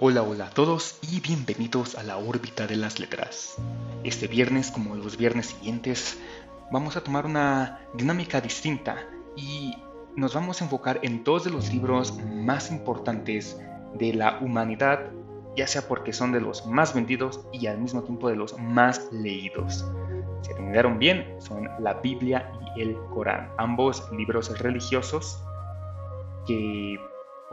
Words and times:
Hola, 0.00 0.22
hola 0.22 0.46
a 0.46 0.50
todos 0.50 0.96
y 1.10 1.18
bienvenidos 1.18 1.96
a 1.96 2.04
la 2.04 2.18
órbita 2.18 2.68
de 2.68 2.76
las 2.76 3.00
letras. 3.00 3.56
Este 4.04 4.28
viernes, 4.28 4.70
como 4.70 4.94
los 4.94 5.16
viernes 5.16 5.46
siguientes, 5.46 6.20
vamos 6.70 6.96
a 6.96 7.02
tomar 7.02 7.26
una 7.26 7.80
dinámica 7.94 8.40
distinta 8.40 9.08
y 9.34 9.74
nos 10.14 10.34
vamos 10.34 10.60
a 10.60 10.66
enfocar 10.66 11.00
en 11.02 11.24
dos 11.24 11.42
de 11.42 11.50
los 11.50 11.72
libros 11.72 12.16
más 12.16 12.70
importantes 12.70 13.60
de 13.94 14.14
la 14.14 14.38
humanidad, 14.38 15.10
ya 15.56 15.66
sea 15.66 15.88
porque 15.88 16.12
son 16.12 16.30
de 16.30 16.42
los 16.42 16.64
más 16.64 16.94
vendidos 16.94 17.40
y 17.52 17.66
al 17.66 17.78
mismo 17.78 18.04
tiempo 18.04 18.28
de 18.28 18.36
los 18.36 18.56
más 18.56 19.08
leídos. 19.10 19.84
Si 20.42 20.52
atendieron 20.52 21.00
bien, 21.00 21.26
son 21.40 21.68
la 21.80 21.94
Biblia 21.94 22.52
y 22.76 22.82
el 22.82 22.96
Corán, 23.12 23.50
ambos 23.58 24.08
libros 24.12 24.56
religiosos 24.60 25.42
que 26.46 27.00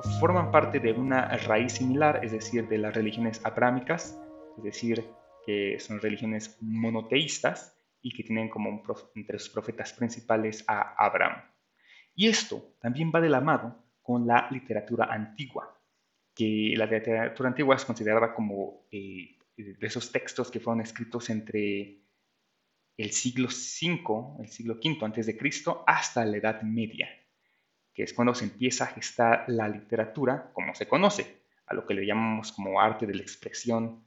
forman 0.03 0.51
parte 0.51 0.79
de 0.79 0.91
una 0.91 1.27
raíz 1.37 1.73
similar, 1.73 2.23
es 2.23 2.31
decir, 2.31 2.67
de 2.67 2.77
las 2.77 2.93
religiones 2.93 3.43
abrámicas, 3.45 4.19
es 4.57 4.63
decir, 4.63 5.05
que 5.45 5.79
son 5.79 5.99
religiones 6.01 6.57
monoteístas 6.61 7.77
y 8.01 8.11
que 8.11 8.23
tienen 8.23 8.49
como 8.49 8.83
entre 9.15 9.39
sus 9.39 9.49
profetas 9.49 9.93
principales 9.93 10.63
a 10.67 10.95
Abraham. 11.05 11.41
Y 12.13 12.27
esto 12.27 12.75
también 12.79 13.11
va 13.13 13.21
de 13.21 13.29
la 13.29 13.41
mano 13.41 13.83
con 14.01 14.27
la 14.27 14.47
literatura 14.51 15.05
antigua, 15.05 15.81
que 16.33 16.73
la 16.75 16.85
literatura 16.85 17.49
antigua 17.49 17.75
es 17.75 17.85
considerada 17.85 18.33
como 18.33 18.87
eh, 18.91 19.37
de 19.57 19.87
esos 19.87 20.11
textos 20.11 20.51
que 20.51 20.59
fueron 20.59 20.81
escritos 20.81 21.29
entre 21.29 22.01
el 22.97 23.11
siglo 23.11 23.47
V, 23.47 24.43
el 24.43 24.49
siglo 24.49 24.75
V 24.75 24.97
antes 25.01 25.25
de 25.25 25.37
Cristo, 25.37 25.83
hasta 25.87 26.25
la 26.25 26.37
Edad 26.37 26.61
Media 26.61 27.07
que 27.95 28.03
es 28.03 28.13
cuando 28.13 28.35
se 28.35 28.43
empieza 28.43 28.83
a 28.83 28.87
gestar 28.87 29.45
la 29.47 29.69
literatura 29.69 30.51
como 30.53 30.75
se 30.75 30.87
conoce, 30.87 31.41
a 31.65 31.73
lo 31.73 31.87
que 31.87 31.93
le 31.93 32.05
llamamos 32.05 32.51
como 32.51 32.79
arte 32.79 33.07
de 33.07 33.15
la 33.15 33.21
expresión 33.21 34.05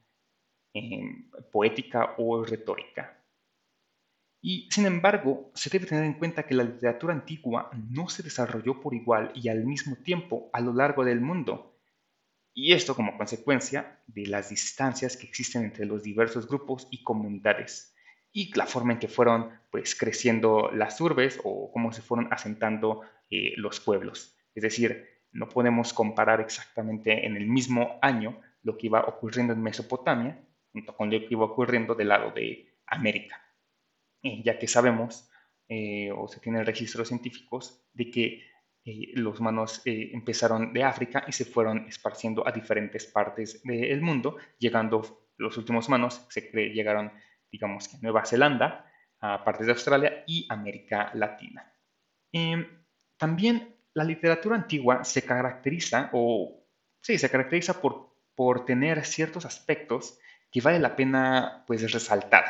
em, 0.74 1.30
poética 1.50 2.14
o 2.18 2.44
retórica. 2.44 3.18
Y 4.40 4.68
sin 4.70 4.86
embargo, 4.86 5.50
se 5.54 5.70
debe 5.70 5.86
tener 5.86 6.04
en 6.04 6.14
cuenta 6.14 6.44
que 6.44 6.54
la 6.54 6.62
literatura 6.62 7.14
antigua 7.14 7.70
no 7.90 8.08
se 8.08 8.22
desarrolló 8.22 8.80
por 8.80 8.94
igual 8.94 9.32
y 9.34 9.48
al 9.48 9.64
mismo 9.64 9.96
tiempo 9.96 10.50
a 10.52 10.60
lo 10.60 10.72
largo 10.72 11.04
del 11.04 11.20
mundo. 11.20 11.74
Y 12.54 12.72
esto 12.72 12.94
como 12.94 13.16
consecuencia 13.16 14.00
de 14.06 14.26
las 14.26 14.50
distancias 14.50 15.16
que 15.16 15.26
existen 15.26 15.64
entre 15.64 15.86
los 15.86 16.02
diversos 16.02 16.46
grupos 16.46 16.86
y 16.90 17.02
comunidades 17.02 17.94
y 18.32 18.52
la 18.54 18.66
forma 18.66 18.92
en 18.92 18.98
que 18.98 19.08
fueron 19.08 19.50
pues 19.70 19.94
creciendo 19.94 20.70
las 20.72 21.00
urbes 21.00 21.40
o 21.42 21.72
cómo 21.72 21.92
se 21.92 22.02
fueron 22.02 22.28
asentando 22.32 23.02
eh, 23.30 23.52
los 23.56 23.80
pueblos. 23.80 24.36
Es 24.54 24.62
decir, 24.62 25.06
no 25.32 25.48
podemos 25.48 25.92
comparar 25.92 26.40
exactamente 26.40 27.26
en 27.26 27.36
el 27.36 27.46
mismo 27.46 27.98
año 28.00 28.40
lo 28.62 28.76
que 28.76 28.86
iba 28.86 29.00
ocurriendo 29.00 29.52
en 29.52 29.62
Mesopotamia 29.62 30.42
junto 30.72 30.96
con 30.96 31.10
lo 31.10 31.18
que 31.20 31.28
iba 31.30 31.44
ocurriendo 31.44 31.94
del 31.94 32.08
lado 32.08 32.30
de 32.30 32.74
América, 32.86 33.42
eh, 34.22 34.42
ya 34.42 34.58
que 34.58 34.66
sabemos 34.66 35.30
eh, 35.68 36.10
o 36.10 36.26
se 36.28 36.40
tienen 36.40 36.64
registros 36.64 37.08
científicos 37.08 37.86
de 37.92 38.10
que 38.10 38.42
los 39.16 39.38
humanos 39.38 39.82
empezaron 39.84 40.72
de 40.72 40.82
África 40.82 41.22
y 41.28 41.32
se 41.32 41.44
fueron 41.44 41.86
esparciendo 41.88 42.48
a 42.48 42.52
diferentes 42.52 43.04
partes 43.04 43.62
del 43.62 44.00
mundo, 44.00 44.38
llegando 44.58 45.28
los 45.36 45.58
últimos 45.58 45.88
humanos, 45.88 46.24
se 46.30 46.50
cree, 46.50 46.70
llegaron, 46.70 47.12
digamos 47.52 47.92
a 47.92 47.98
Nueva 48.00 48.24
Zelanda, 48.24 48.90
a 49.20 49.44
partes 49.44 49.66
de 49.66 49.72
Australia 49.72 50.24
y 50.26 50.46
América 50.48 51.10
Latina. 51.12 51.70
También 53.18 53.74
la 53.94 54.04
literatura 54.04 54.56
antigua 54.56 55.04
se 55.04 55.22
caracteriza, 55.22 56.08
o 56.12 56.64
sí, 57.02 57.18
se 57.18 57.30
caracteriza 57.30 57.80
por, 57.80 58.14
por 58.34 58.64
tener 58.64 59.04
ciertos 59.04 59.44
aspectos 59.44 60.18
que 60.50 60.60
vale 60.60 60.78
la 60.78 60.96
pena 60.96 61.64
pues 61.66 61.92
resaltar, 61.92 62.44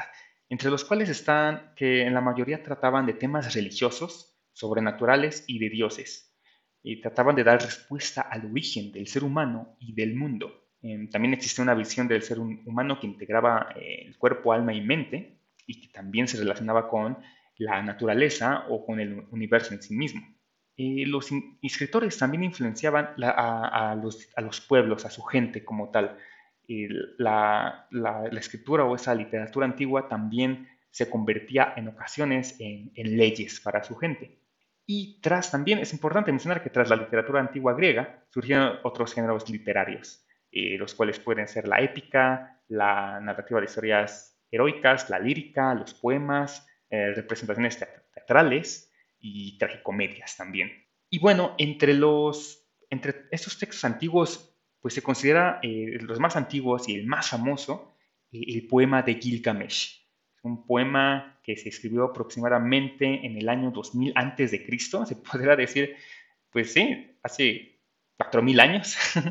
entre 0.48 0.70
los 0.70 0.84
cuales 0.84 1.08
están 1.08 1.72
que 1.74 2.02
en 2.02 2.14
la 2.14 2.20
mayoría 2.20 2.62
trataban 2.62 3.06
de 3.06 3.14
temas 3.14 3.54
religiosos, 3.54 4.38
sobrenaturales 4.52 5.44
y 5.46 5.58
de 5.58 5.70
dioses, 5.70 6.36
y 6.82 7.00
trataban 7.00 7.34
de 7.34 7.44
dar 7.44 7.60
respuesta 7.60 8.20
al 8.20 8.46
origen 8.46 8.92
del 8.92 9.08
ser 9.08 9.24
humano 9.24 9.76
y 9.80 9.94
del 9.94 10.14
mundo. 10.14 10.68
Em, 10.82 11.08
también 11.10 11.34
existe 11.34 11.62
una 11.62 11.74
visión 11.74 12.06
del 12.06 12.22
ser 12.22 12.38
humano 12.38 13.00
que 13.00 13.06
integraba 13.06 13.70
eh, 13.74 14.04
el 14.06 14.16
cuerpo, 14.16 14.52
alma 14.52 14.74
y 14.74 14.80
mente, 14.80 15.40
y 15.66 15.80
que 15.80 15.88
también 15.88 16.28
se 16.28 16.38
relacionaba 16.38 16.88
con 16.88 17.18
la 17.56 17.82
naturaleza 17.82 18.64
o 18.68 18.86
con 18.86 19.00
el 19.00 19.26
universo 19.30 19.74
en 19.74 19.82
sí 19.82 19.94
mismo. 19.96 20.37
Eh, 20.80 21.04
los 21.06 21.28
escritores 21.60 22.16
también 22.16 22.44
influenciaban 22.44 23.10
a, 23.20 23.96
los, 24.00 24.60
pueblos, 24.60 25.04
a 25.04 25.10
su 25.10 25.22
gente 25.24 25.64
como 25.64 25.90
tal. 25.90 26.16
la, 26.68 27.88
escritura 28.38 28.84
o 28.84 28.94
esa 28.94 29.12
literatura 29.12 29.66
antigua 29.66 30.08
también 30.08 30.68
se 30.92 31.10
convertía 31.10 31.74
en 31.76 31.88
ocasiones 31.88 32.54
en, 32.60 32.92
leyes 32.94 33.58
para 33.58 33.82
su 33.82 33.96
gente. 33.96 34.38
Y 34.86 35.20
tras 35.20 35.50
también 35.50 35.80
es 35.80 35.92
importante 35.92 36.30
mencionar 36.30 36.62
que 36.62 36.70
tras 36.70 36.88
la 36.88 36.96
literatura 36.96 37.40
antigua 37.40 37.74
griega 37.74 38.24
surgieron 38.30 38.78
otros 38.84 39.12
géneros 39.12 39.50
literarios, 39.50 40.24
eh, 40.52 40.78
los 40.78 40.94
cuales 40.94 41.18
pueden 41.18 41.48
ser 41.48 41.66
la 41.66 41.80
épica, 41.80 42.62
la 42.68 43.18
narrativa 43.20 43.58
de 43.58 43.66
historias 43.66 44.40
heroicas, 44.48 45.10
la 45.10 45.18
lírica, 45.18 45.74
los 45.74 45.92
poemas, 45.92 46.66
eh, 46.88 47.12
representaciones 47.14 47.84
teatrales, 48.14 48.87
y 49.20 49.58
tragicomedias 49.58 50.36
también. 50.36 50.70
Y 51.10 51.18
bueno, 51.18 51.54
entre, 51.58 51.94
los, 51.94 52.68
entre 52.90 53.26
estos 53.30 53.58
textos 53.58 53.84
antiguos, 53.84 54.54
pues 54.80 54.94
se 54.94 55.02
considera 55.02 55.58
eh, 55.62 55.98
los 56.00 56.20
más 56.20 56.36
antiguos 56.36 56.88
y 56.88 56.94
el 56.94 57.06
más 57.06 57.30
famoso, 57.30 57.94
eh, 58.32 58.42
el 58.46 58.66
poema 58.66 59.02
de 59.02 59.14
Gilgamesh. 59.14 60.06
Es 60.36 60.44
un 60.44 60.66
poema 60.66 61.40
que 61.42 61.56
se 61.56 61.68
escribió 61.68 62.04
aproximadamente 62.04 63.26
en 63.26 63.36
el 63.36 63.48
año 63.48 63.70
2000 63.70 64.12
antes 64.14 64.50
de 64.50 64.64
Cristo, 64.64 65.06
se 65.06 65.16
podría 65.16 65.56
decir, 65.56 65.96
pues 66.50 66.72
sí, 66.72 67.16
hace 67.22 67.80
4000 68.16 68.60
años. 68.60 68.96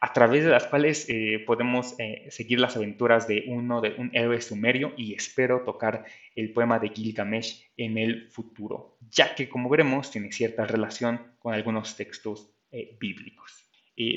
a 0.00 0.12
través 0.12 0.44
de 0.44 0.50
las 0.50 0.66
cuales 0.66 1.06
eh, 1.08 1.44
podemos 1.46 1.94
eh, 1.98 2.26
seguir 2.30 2.58
las 2.58 2.76
aventuras 2.76 3.28
de 3.28 3.44
uno 3.48 3.82
de 3.82 3.94
un 3.98 4.10
héroe 4.14 4.40
sumerio 4.40 4.94
y 4.96 5.14
espero 5.14 5.62
tocar 5.62 6.06
el 6.34 6.52
poema 6.52 6.78
de 6.78 6.88
Gilgamesh 6.88 7.70
en 7.76 7.98
el 7.98 8.30
futuro, 8.30 8.96
ya 9.10 9.34
que 9.34 9.48
como 9.48 9.68
veremos 9.68 10.10
tiene 10.10 10.32
cierta 10.32 10.64
relación 10.64 11.34
con 11.38 11.54
algunos 11.54 11.96
textos 11.96 12.50
eh, 12.70 12.96
bíblicos. 13.00 13.52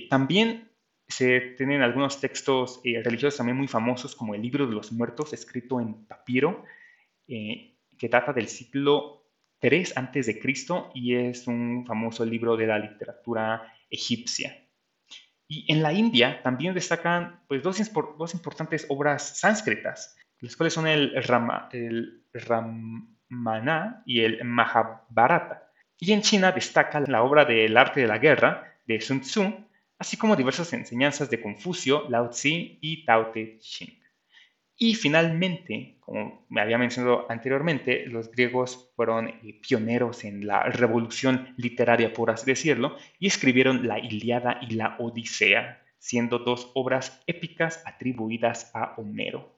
también 0.10 0.70
se 1.08 1.56
tienen 1.58 1.82
algunos 1.82 2.20
textos 2.22 2.82
religiosos 2.84 3.38
también 3.38 3.58
muy 3.58 3.68
famosos 3.68 4.16
como 4.16 4.34
el 4.34 4.42
libro 4.42 4.66
de 4.66 4.74
los 4.74 4.92
muertos 4.92 5.34
escrito 5.34 5.82
en 5.82 6.06
papiro 6.06 6.64
que 7.28 8.10
data 8.10 8.32
del 8.34 8.48
siglo 8.48 9.24
3 9.64 9.96
antes 9.96 10.26
de 10.26 10.40
Cristo 10.40 10.92
y 10.94 11.16
es 11.16 11.48
un 11.48 11.86
famoso 11.86 12.26
libro 12.26 12.58
de 12.58 12.68
la 12.68 12.78
literatura 12.78 13.74
egipcia. 13.90 14.62
Y 15.48 15.72
en 15.72 15.82
la 15.82 15.94
India 15.94 16.42
también 16.44 16.74
destacan 16.74 17.42
pues, 17.48 17.64
dos, 17.64 17.78
dos 18.18 18.34
importantes 18.34 18.86
obras 18.90 19.40
sánscritas, 19.40 20.18
las 20.40 20.58
cuales 20.58 20.74
son 20.74 20.88
el, 20.88 21.14
Rama, 21.24 21.70
el 21.72 22.26
Ramana 23.34 24.04
y 24.06 24.22
el 24.22 24.44
Mahabharata. 24.44 25.72
Y 26.00 26.12
en 26.12 26.22
China 26.22 26.52
destaca 26.52 27.00
la 27.00 27.24
obra 27.24 27.46
del 27.46 27.76
arte 27.78 28.02
de 28.02 28.08
la 28.08 28.20
guerra 28.20 28.76
de 28.86 29.02
Sun 29.02 29.22
Tzu, 29.22 29.54
así 29.98 30.18
como 30.18 30.36
diversas 30.36 30.74
enseñanzas 30.74 31.30
de 31.30 31.42
Confucio, 31.42 32.08
Lao 32.10 32.30
Tzu 32.30 32.50
y 32.82 33.06
Tao 33.06 33.28
Te 33.32 33.58
Ching. 33.60 34.00
Y 34.76 34.96
finalmente, 34.96 35.98
como 36.00 36.46
me 36.50 36.62
había 36.62 36.78
mencionado 36.78 37.26
anteriormente, 37.30 38.06
los 38.08 38.32
griegos 38.32 38.92
fueron 38.96 39.30
eh, 39.30 39.60
pioneros 39.62 40.24
en 40.26 40.46
la 40.46 40.64
revolución 40.64 41.54
literaria, 41.58 42.12
por 42.12 42.32
así 42.32 42.46
decirlo, 42.46 42.98
y 43.20 43.28
escribieron 43.28 43.88
la 43.88 44.00
Iliada 44.00 44.60
y 44.62 44.74
la 44.74 44.98
Odisea, 45.00 45.82
siendo 46.00 46.40
dos 46.40 46.72
obras 46.74 47.24
épicas 47.28 47.82
atribuidas 47.86 48.72
a 48.74 48.96
Homero, 48.98 49.56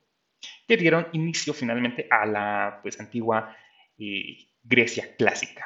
que 0.67 0.77
dieron 0.77 1.07
inicio 1.13 1.53
finalmente 1.53 2.07
a 2.11 2.25
la 2.25 2.79
pues, 2.83 2.99
antigua 2.99 3.55
Grecia 3.97 5.15
clásica. 5.15 5.65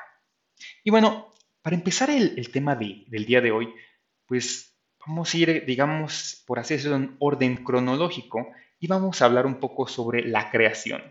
Y 0.84 0.92
bueno, 0.92 1.34
para 1.62 1.76
empezar 1.76 2.10
el, 2.10 2.52
tema 2.52 2.76
del 2.76 3.26
día 3.26 3.42
de 3.42 3.52
hoy, 3.52 3.74
pues 4.26 4.78
vamos 5.06 5.34
a 5.34 5.38
ir, 5.38 5.66
digamos, 5.66 6.44
por 6.46 6.60
decirlo, 6.60 6.96
en 6.96 7.16
orden 7.20 7.64
cronológico 7.64 8.52
y 8.80 8.88
vamos 8.88 9.22
a 9.22 9.26
hablar 9.26 9.46
un 9.46 9.60
poco 9.60 9.88
sobre 9.88 10.24
la 10.24 10.52
creación. 10.52 11.02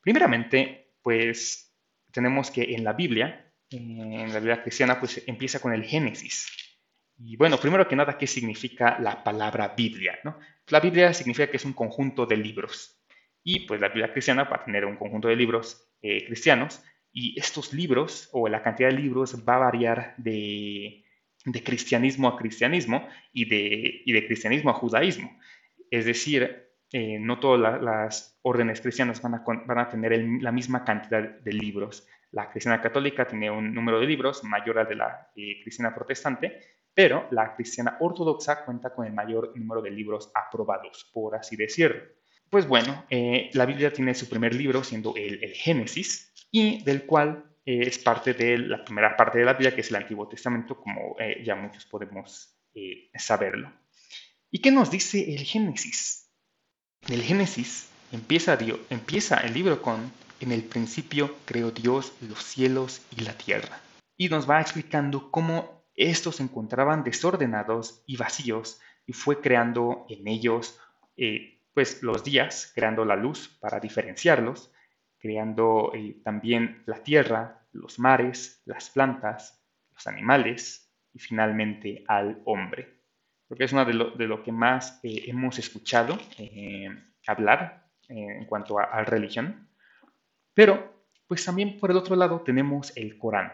Primeramente, 0.00 0.94
pues 1.02 1.74
tenemos 2.12 2.50
que 2.50 2.74
en 2.74 2.84
la 2.84 2.92
Biblia, 2.92 3.52
en 3.70 4.32
la 4.32 4.38
Biblia 4.38 4.62
cristiana, 4.62 5.00
pues 5.00 5.22
empieza 5.26 5.60
con 5.60 5.72
el 5.72 5.84
Génesis. 5.84 6.46
Y 7.18 7.36
bueno, 7.36 7.58
primero 7.58 7.86
que 7.86 7.96
nada, 7.96 8.18
¿qué 8.18 8.26
significa 8.26 8.98
la 9.00 9.22
palabra 9.22 9.74
Biblia? 9.76 10.18
¿no? 10.24 10.38
La 10.68 10.80
Biblia 10.80 11.12
significa 11.14 11.50
que 11.50 11.56
es 11.56 11.64
un 11.64 11.72
conjunto 11.72 12.26
de 12.26 12.36
libros. 12.36 13.00
Y 13.42 13.60
pues 13.60 13.80
la 13.80 13.88
Biblia 13.88 14.12
cristiana 14.12 14.44
va 14.44 14.56
a 14.56 14.64
tener 14.64 14.84
un 14.84 14.96
conjunto 14.96 15.28
de 15.28 15.36
libros 15.36 15.83
eh, 16.04 16.24
cristianos. 16.26 16.82
Y 17.12 17.38
estos 17.38 17.72
libros, 17.72 18.28
o 18.32 18.46
la 18.48 18.62
cantidad 18.62 18.90
de 18.90 18.96
libros, 18.96 19.42
va 19.48 19.56
a 19.56 19.70
variar 19.70 20.14
de, 20.18 21.04
de 21.44 21.62
cristianismo 21.62 22.28
a 22.28 22.36
cristianismo 22.36 23.08
y 23.32 23.46
de, 23.46 24.02
de 24.04 24.26
cristianismo 24.26 24.70
a 24.70 24.74
judaísmo. 24.74 25.38
Es 25.90 26.04
decir, 26.04 26.68
eh, 26.92 27.18
no 27.18 27.40
todas 27.40 27.82
las 27.82 28.38
órdenes 28.42 28.80
cristianas 28.82 29.22
van 29.22 29.36
a, 29.36 29.44
van 29.44 29.78
a 29.78 29.88
tener 29.88 30.18
la 30.42 30.52
misma 30.52 30.84
cantidad 30.84 31.22
de 31.22 31.52
libros. 31.52 32.06
La 32.32 32.50
cristiana 32.50 32.82
católica 32.82 33.26
tiene 33.26 33.50
un 33.50 33.72
número 33.72 33.98
de 33.98 34.06
libros 34.06 34.44
mayor 34.44 34.78
al 34.78 34.88
de 34.88 34.96
la 34.96 35.30
eh, 35.36 35.62
cristiana 35.62 35.94
protestante, 35.94 36.60
pero 36.92 37.28
la 37.30 37.54
cristiana 37.54 37.96
ortodoxa 38.00 38.64
cuenta 38.64 38.94
con 38.94 39.06
el 39.06 39.12
mayor 39.12 39.56
número 39.56 39.80
de 39.80 39.90
libros 39.90 40.30
aprobados, 40.34 41.10
por 41.14 41.34
así 41.34 41.56
decirlo. 41.56 42.02
Pues 42.54 42.68
bueno, 42.68 43.04
eh, 43.10 43.50
la 43.54 43.66
Biblia 43.66 43.92
tiene 43.92 44.14
su 44.14 44.28
primer 44.28 44.54
libro 44.54 44.84
siendo 44.84 45.16
el, 45.16 45.40
Génesis, 45.54 46.32
y 46.52 46.84
del 46.84 47.04
cual 47.04 47.44
es 47.64 47.98
parte 47.98 48.32
de 48.32 48.56
la 48.58 48.84
primera 48.84 49.16
parte 49.16 49.40
de 49.40 49.44
la 49.44 49.54
Biblia, 49.54 49.74
que 49.74 49.80
es 49.80 49.90
el 49.90 49.96
Antiguo 49.96 50.28
Testamento, 50.28 50.80
como 50.80 51.16
eh, 51.18 51.42
ya 51.44 51.56
muchos 51.56 51.84
podemos 51.84 52.56
eh, 52.72 53.10
saberlo. 53.16 53.72
¿Y 54.52 54.60
qué 54.60 54.70
nos 54.70 54.88
dice 54.88 55.34
el 55.34 55.40
Génesis? 55.40 56.30
El 57.08 57.22
Génesis 57.22 57.88
empieza, 58.12 58.56
Dios, 58.56 58.78
empieza 58.88 59.38
el 59.38 59.52
libro 59.52 59.82
con, 59.82 60.12
en 60.38 60.52
el 60.52 60.62
principio 60.62 61.34
creó 61.46 61.72
Dios 61.72 62.12
los 62.20 62.44
cielos 62.44 63.02
y 63.18 63.22
la 63.22 63.36
tierra. 63.36 63.80
Y 64.16 64.28
nos 64.28 64.48
va 64.48 64.60
explicando 64.60 65.32
cómo 65.32 65.82
estos 65.96 66.36
se 66.36 66.44
encontraban 66.44 67.02
desordenados 67.02 68.04
y 68.06 68.16
vacíos 68.16 68.80
y 69.08 69.12
fue 69.12 69.40
creando 69.40 70.06
en 70.08 70.28
ellos 70.28 70.78
eh, 71.16 71.54
pues 71.74 72.02
los 72.02 72.24
días, 72.24 72.72
creando 72.74 73.04
la 73.04 73.16
luz 73.16 73.58
para 73.60 73.80
diferenciarlos 73.80 74.70
creando 75.24 75.90
eh, 75.94 76.20
también 76.22 76.82
la 76.84 77.02
tierra, 77.02 77.66
los 77.72 77.98
mares, 77.98 78.60
las 78.66 78.90
plantas, 78.90 79.58
los 79.94 80.06
animales 80.06 80.92
y 81.14 81.18
finalmente 81.18 82.04
al 82.06 82.42
hombre. 82.44 83.00
Porque 83.48 83.64
es 83.64 83.72
una 83.72 83.86
de 83.86 83.94
lo, 83.94 84.42
que 84.42 84.52
más 84.52 85.00
eh, 85.02 85.22
hemos 85.26 85.58
escuchado 85.58 86.18
eh, 86.36 86.90
hablar 87.26 87.88
en 88.06 88.44
cuanto 88.44 88.78
a, 88.78 89.02
religión. 89.04 89.66
Pero, 90.52 91.06
pues 91.26 91.42
también 91.42 91.78
por 91.78 91.90
el 91.90 91.96
otro 91.96 92.16
lado 92.16 92.42
tenemos 92.42 92.94
el 92.94 93.16
Corán. 93.16 93.50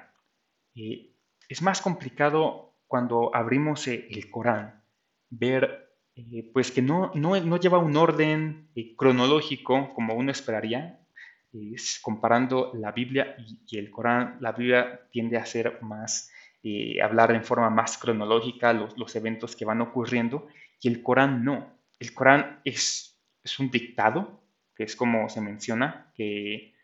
es 0.75 1.63
más 1.63 1.81
complicado 1.81 2.75
cuando 2.89 3.31
abrimos 3.33 3.87
el 3.87 4.29
Corán 4.29 4.83
ver 5.29 5.90
pues 6.53 6.71
que 6.71 6.83
no, 6.83 7.13
no, 7.15 7.39
no, 7.41 7.57
lleva 7.57 7.79
un 7.79 7.97
orden 7.97 8.69
cronológico 8.97 9.93
como 9.95 10.15
uno 10.15 10.33
esperaría, 10.33 11.01
comparando 12.03 12.73
la 12.75 12.93
Biblia 12.93 13.37
y, 13.39 13.79
el 13.79 13.91
Corán, 13.91 14.37
la 14.41 14.53
Biblia 14.53 15.09
tiende 15.11 15.37
a 15.37 15.47
ser 15.47 15.83
más, 15.83 16.31
eh, 16.63 17.03
hablar 17.03 17.33
en 17.33 17.45
forma 17.45 17.71
más 17.71 17.99
cronológica 17.99 18.73
los, 18.73 19.17
eventos 19.17 19.57
que 19.57 19.65
van 19.65 19.81
ocurriendo 19.81 20.47
y 20.81 20.89
el 20.89 21.03
Corán 21.03 21.45
no. 21.45 21.79
El 21.99 22.15
Corán 22.15 22.61
es, 22.65 23.21
es 23.43 23.59
un 23.59 23.71
dictado, 23.71 24.43
que 24.75 24.85
es 24.85 24.97
como 24.97 25.29
se 25.29 25.41
menciona, 25.41 26.13
que, 26.15 26.75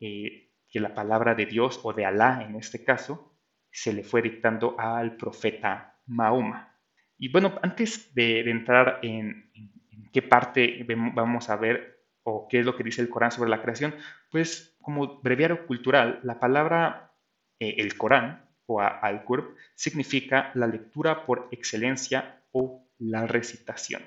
eh, 0.00 0.50
que 0.68 0.80
la 0.80 0.94
palabra 0.94 1.34
de 1.34 1.46
Dios 1.46 1.80
o 1.82 1.92
de 1.92 2.06
Alá 2.06 2.44
en 2.48 2.56
este 2.56 2.84
caso 2.84 3.34
se 3.70 3.92
le 3.92 4.02
fue 4.02 4.22
dictando 4.22 4.78
al 4.78 5.16
profeta 5.16 6.00
Mahoma. 6.06 6.77
Y 7.18 7.30
bueno, 7.30 7.58
antes 7.62 8.14
de, 8.14 8.48
entrar 8.48 9.00
en, 9.02 9.50
en 9.54 10.10
qué 10.12 10.22
parte 10.22 10.86
vamos 11.14 11.50
a 11.50 11.56
ver 11.56 11.98
o 12.22 12.46
qué 12.48 12.60
es 12.60 12.66
lo 12.66 12.76
que 12.76 12.84
dice 12.84 13.02
el 13.02 13.08
Corán 13.08 13.32
sobre 13.32 13.50
la 13.50 13.62
creación, 13.62 13.94
pues 14.30 14.76
como 14.80 15.20
breviario 15.20 15.66
cultural, 15.66 16.20
la 16.22 16.38
palabra 16.38 17.12
eh, 17.60 17.76
el 17.78 17.96
Corán 17.96 18.48
o 18.66 18.80
al-Qurb 18.80 19.56
significa 19.74 20.50
la 20.54 20.66
lectura 20.66 21.24
por 21.24 21.48
excelencia 21.50 22.42
o 22.52 22.86
la 22.98 23.26
recitación. 23.26 24.02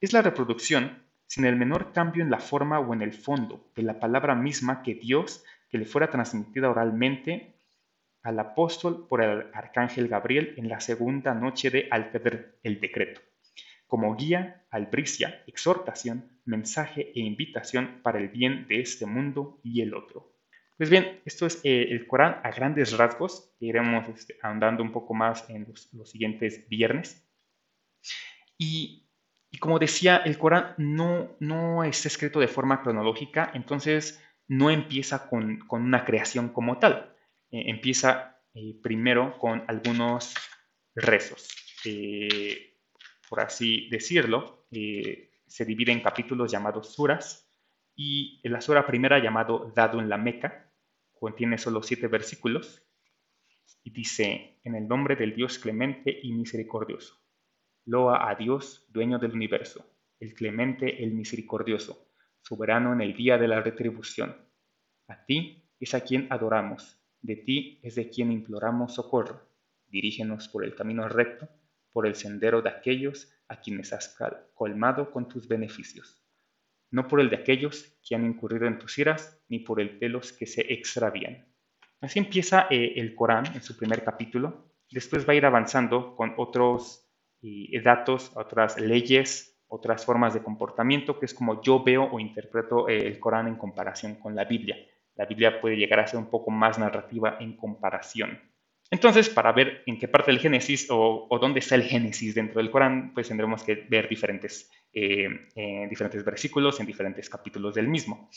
Es 0.00 0.12
la 0.12 0.22
reproducción 0.22 1.04
sin 1.26 1.44
el 1.44 1.56
menor 1.56 1.92
cambio 1.92 2.22
en 2.22 2.30
la 2.30 2.38
forma 2.38 2.78
o 2.78 2.94
en 2.94 3.02
el 3.02 3.12
fondo 3.12 3.70
de 3.74 3.82
la 3.82 3.98
palabra 3.98 4.34
misma 4.34 4.82
que 4.82 4.94
Dios 4.94 5.44
que 5.68 5.78
le 5.78 5.84
fuera 5.84 6.10
transmitida 6.10 6.70
oralmente 6.70 7.55
al 8.26 8.38
apóstol 8.38 9.06
por 9.08 9.22
el 9.22 9.46
arcángel 9.52 10.08
Gabriel 10.08 10.54
en 10.56 10.68
la 10.68 10.80
segunda 10.80 11.34
noche 11.34 11.70
de 11.70 11.88
Al-Qadr, 11.90 12.58
el 12.62 12.80
decreto 12.80 13.20
como 13.86 14.16
guía, 14.16 14.66
albricia, 14.70 15.44
exhortación, 15.46 16.40
mensaje 16.44 17.12
e 17.14 17.20
invitación 17.20 18.00
para 18.02 18.18
el 18.18 18.28
bien 18.28 18.66
de 18.68 18.80
este 18.80 19.06
mundo 19.06 19.60
y 19.62 19.80
el 19.80 19.94
otro. 19.94 20.32
Pues 20.76 20.90
bien, 20.90 21.20
esto 21.24 21.46
es 21.46 21.60
eh, 21.64 21.86
el 21.90 22.06
Corán 22.06 22.40
a 22.42 22.50
grandes 22.50 22.96
rasgos, 22.96 23.54
iremos 23.60 24.08
este, 24.08 24.36
ahondando 24.42 24.82
un 24.82 24.92
poco 24.92 25.14
más 25.14 25.48
en 25.48 25.66
los, 25.68 26.10
siguientes 26.10 26.68
viernes. 26.68 27.26
Y, 28.58 29.08
como 29.58 29.78
decía, 29.78 30.18
el 30.18 30.36
Corán 30.36 30.74
no, 30.76 31.36
no 31.40 31.82
está 31.84 32.08
escrito 32.08 32.40
de 32.40 32.48
forma 32.48 32.82
cronológica, 32.82 33.50
entonces 33.54 34.22
no 34.48 34.70
empieza 34.70 35.28
con, 35.28 35.60
una 35.70 36.04
creación 36.04 36.50
como 36.50 36.78
tal. 36.78 37.15
Eh, 37.56 37.70
empieza 37.70 38.38
eh, 38.54 38.78
primero 38.82 39.38
con 39.38 39.64
algunos 39.66 40.34
rezos 40.94 41.48
por 43.28 43.40
así 43.40 43.88
decirlo, 43.90 44.66
eh, 44.70 45.30
se 45.46 45.64
divide 45.64 45.92
en 45.92 46.00
capítulos 46.00 46.50
llamados 46.50 46.94
suras 46.94 47.50
y 47.94 48.40
la 48.44 48.60
sura 48.60 48.86
primera 48.86 49.18
llamado 49.18 49.72
Dado 49.74 50.00
en 50.00 50.08
la 50.08 50.18
Meca 50.18 50.72
contiene 51.12 51.58
solo 51.58 51.82
siete 51.82 52.08
versículos 52.08 52.82
y 53.82 53.90
dice, 53.90 54.60
en 54.64 54.74
el 54.74 54.86
nombre 54.86 55.16
del 55.16 55.34
Dios 55.34 55.58
clemente 55.58 56.16
y 56.22 56.32
misericordioso. 56.32 57.16
Loa 57.84 58.28
a 58.28 58.34
Dios, 58.34 58.86
dueño 58.88 59.18
del 59.18 59.32
universo, 59.32 59.88
el 60.18 60.34
clemente, 60.34 61.02
el 61.02 61.12
misericordioso, 61.14 62.10
soberano 62.42 62.92
en 62.92 63.00
el 63.00 63.14
día 63.14 63.38
de 63.38 63.48
la 63.48 63.60
retribución. 63.60 64.36
A 65.08 65.24
ti 65.24 65.64
es 65.78 65.94
a 65.94 66.00
quien 66.00 66.26
adoramos, 66.30 67.00
de 67.22 67.36
ti 67.36 67.80
es 67.82 67.94
de 67.94 68.08
quien 68.08 68.32
imploramos 68.32 68.94
socorro. 68.94 69.48
Dirígenos 69.86 70.48
por 70.48 70.64
el 70.64 70.74
camino 70.74 71.08
recto 71.08 71.48
por 71.96 72.06
el 72.06 72.14
sendero 72.14 72.60
de 72.60 72.68
aquellos 72.68 73.32
a 73.48 73.58
quienes 73.58 73.90
has 73.94 74.14
colmado 74.52 75.10
con 75.10 75.28
tus 75.28 75.48
beneficios, 75.48 76.22
no 76.90 77.08
por 77.08 77.20
el 77.20 77.30
de 77.30 77.36
aquellos 77.36 77.98
que 78.06 78.14
han 78.14 78.26
incurrido 78.26 78.66
en 78.66 78.78
tus 78.78 78.98
iras, 78.98 79.42
ni 79.48 79.60
por 79.60 79.80
el 79.80 79.98
de 79.98 80.10
los 80.10 80.30
que 80.34 80.44
se 80.44 80.74
extravían. 80.74 81.48
Así 82.02 82.18
empieza 82.18 82.66
eh, 82.68 82.92
el 82.96 83.14
Corán 83.14 83.46
en 83.54 83.62
su 83.62 83.78
primer 83.78 84.04
capítulo. 84.04 84.74
Después 84.90 85.26
va 85.26 85.32
a 85.32 85.36
ir 85.36 85.46
avanzando 85.46 86.14
con 86.16 86.34
otros 86.36 87.08
eh, 87.40 87.80
datos, 87.80 88.30
otras 88.36 88.78
leyes, 88.78 89.58
otras 89.66 90.04
formas 90.04 90.34
de 90.34 90.42
comportamiento, 90.42 91.18
que 91.18 91.24
es 91.24 91.32
como 91.32 91.62
yo 91.62 91.82
veo 91.82 92.04
o 92.12 92.20
interpreto 92.20 92.90
eh, 92.90 93.06
el 93.06 93.18
Corán 93.18 93.48
en 93.48 93.56
comparación 93.56 94.16
con 94.16 94.34
la 94.36 94.44
Biblia. 94.44 94.76
La 95.16 95.26
Biblia 95.26 95.60
puede 95.60 95.76
llegar 95.76 96.00
a 96.00 96.06
ser 96.06 96.18
un 96.18 96.30
poco 96.30 96.50
más 96.50 96.78
narrativa 96.78 97.36
en 97.40 97.56
comparación. 97.56 98.38
Entonces, 98.88 99.28
para 99.28 99.50
ver 99.50 99.82
en 99.86 99.98
qué 99.98 100.06
parte 100.06 100.30
del 100.30 100.40
Génesis 100.40 100.86
o, 100.90 101.26
dónde 101.40 101.58
está 101.58 101.74
el 101.74 101.82
Génesis 101.82 102.36
dentro 102.36 102.60
del 102.60 102.70
Corán, 102.70 103.12
pues 103.14 103.26
tendremos 103.26 103.64
que 103.64 103.86
ver 103.88 104.08
diferentes, 104.08 104.70
eh, 104.92 105.28
eh, 105.56 105.86
diferentes 105.90 106.24
versículos 106.24 106.78
en 106.78 106.86
diferentes 106.86 107.28
capítulos 107.28 107.74
del 107.74 107.88
mismo. 107.88 108.30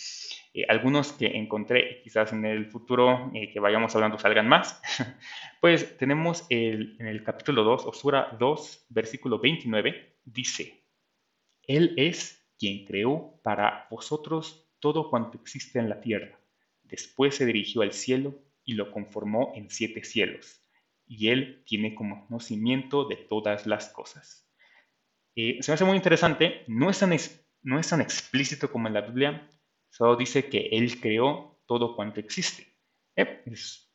Eh, 0.51 0.65
algunos 0.67 1.13
que 1.13 1.27
encontré, 1.27 2.01
quizás 2.01 2.33
en 2.33 2.45
el 2.45 2.65
futuro 2.65 3.31
que 3.31 3.59
vayamos 3.59 3.93
hablando 3.93 4.17
salgan 4.17 4.47
más, 4.47 4.81
pues 5.61 5.97
tenemos 5.97 6.47
en 6.49 6.95
el 6.99 7.23
capítulo 7.23 7.63
2, 7.63 7.85
o 7.85 7.93
Sura 7.93 8.35
2, 8.39 8.87
versículo 8.89 9.37
29, 9.39 10.17
dice, 10.25 10.83
Él 11.67 11.93
es 11.95 12.43
quien 12.57 12.85
creó 12.85 13.39
para 13.43 13.87
vosotros 13.91 14.67
todo 14.79 15.11
cuanto 15.11 15.37
existe 15.37 15.77
en 15.77 15.89
la 15.89 16.01
tierra. 16.01 16.38
Después 16.89 17.35
se 17.35 17.45
dirigió 17.45 17.81
al 17.81 17.93
cielo 17.93 18.41
y 18.63 18.73
lo 18.73 18.91
conformó 18.91 19.53
en 19.55 19.69
siete 19.69 20.03
cielos, 20.03 20.63
y 21.07 21.29
él 21.29 21.63
tiene 21.65 21.95
como 21.95 22.25
conocimiento 22.27 23.05
de 23.05 23.15
todas 23.15 23.65
las 23.65 23.89
cosas. 23.89 24.47
Eh, 25.35 25.57
se 25.61 25.71
me 25.71 25.73
hace 25.75 25.85
muy 25.85 25.95
interesante, 25.95 26.63
no 26.67 26.89
es, 26.89 26.99
tan 26.99 27.15
no 27.63 27.79
es 27.79 27.89
tan 27.89 28.01
explícito 28.01 28.71
como 28.71 28.87
en 28.87 28.93
la 28.93 29.01
Biblia, 29.01 29.47
solo 29.89 30.15
dice 30.15 30.49
que 30.49 30.69
él 30.71 30.99
creó 30.99 31.61
todo 31.65 31.95
cuanto 31.95 32.19
existe. 32.19 32.67
Eh, 33.15 33.43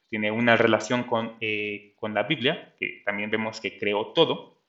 tiene 0.09 0.31
una 0.31 0.57
relación 0.57 1.05
con, 1.05 1.37
eh, 1.41 1.95
con 1.97 2.15
la 2.15 2.23
Biblia, 2.23 2.75
que 2.79 3.03
también 3.05 3.31
vemos 3.31 3.61
que 3.61 3.79
creó 3.79 4.13
todo, 4.13 4.63